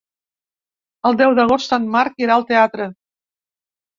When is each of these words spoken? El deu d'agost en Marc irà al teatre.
El 1.09 1.19
deu 1.19 1.35
d'agost 1.41 1.75
en 1.77 1.85
Marc 1.95 2.25
irà 2.27 2.37
al 2.37 2.45
teatre. 2.53 2.87